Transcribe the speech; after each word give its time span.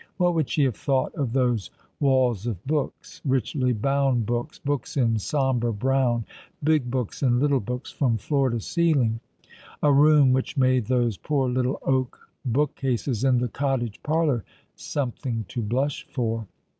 What 0.17 0.33
would 0.33 0.49
she 0.49 0.63
have 0.63 0.75
thought 0.75 1.13
of 1.13 1.31
those 1.31 1.69
walls 1.99 2.47
of 2.47 2.65
books— 2.65 3.21
richly 3.23 3.71
bound 3.71 4.25
books, 4.25 4.57
books 4.57 4.97
in 4.97 5.19
sombre 5.19 5.71
brown, 5.71 6.25
big 6.63 6.89
books 6.89 7.21
and 7.21 7.39
little 7.39 7.59
books, 7.59 7.91
from 7.91 8.17
floor 8.17 8.49
to 8.49 8.59
ceiling? 8.59 9.19
A 9.83 9.93
room 9.93 10.33
which 10.33 10.57
made 10.57 10.87
those 10.87 11.17
poor 11.17 11.47
little 11.47 11.77
oak 11.83 12.31
bookcases 12.43 13.23
in 13.23 13.37
the 13.37 13.47
cottage 13.47 14.01
parlour 14.01 14.43
something 14.75 15.45
to 15.49 15.61
blush 15.61 16.07
for. 16.09 16.47